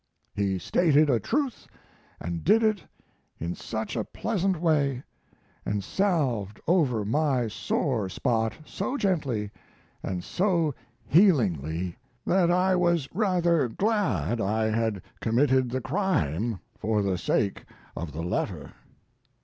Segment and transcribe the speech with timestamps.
[0.33, 1.67] He stated a truth
[2.19, 2.83] and did it
[3.39, 5.03] in such a pleasant way,
[5.63, 9.51] and salved over my sore spot so gently
[10.01, 10.73] and so
[11.05, 17.63] healingly, that I was rather glad I had committed the crime, for the sake
[17.95, 18.73] of the letter.